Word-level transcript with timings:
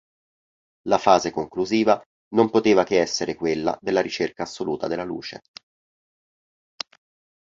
La 0.87 0.97
fase 0.97 1.29
conclusiva 1.29 2.01
non 2.33 2.49
poteva 2.49 2.83
che 2.83 2.99
essere 2.99 3.35
quella 3.35 3.77
della 3.79 4.01
ricerca 4.01 4.41
assoluta 4.41 4.87
della 4.87 5.03
luce. 5.03 5.41